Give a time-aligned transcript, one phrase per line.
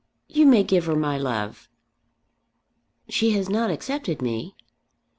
[0.27, 1.69] You may give her my love."
[3.07, 4.55] "She has not accepted me."